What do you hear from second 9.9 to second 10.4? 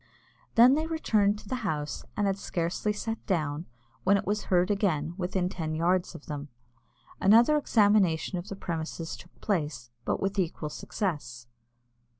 but with